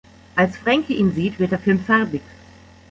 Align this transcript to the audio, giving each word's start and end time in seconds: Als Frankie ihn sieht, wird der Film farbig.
Als 0.35 0.57
Frankie 0.57 0.95
ihn 0.95 1.11
sieht, 1.13 1.37
wird 1.37 1.51
der 1.51 1.59
Film 1.59 1.79
farbig. 1.79 2.23